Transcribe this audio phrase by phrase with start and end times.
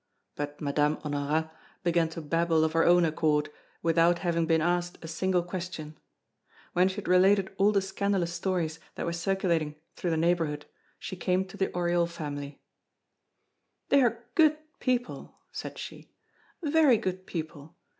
[0.35, 1.51] But Madame Honorat
[1.83, 3.49] began to babble of her own accord,
[3.83, 5.95] without having been asked a single question.
[6.73, 10.65] When she had related all the scandalous stories that were circulating through the neighborhood,
[10.97, 12.63] she came to the Oriol family:
[13.89, 16.09] "They are good people," said she,
[16.63, 17.75] "very good people.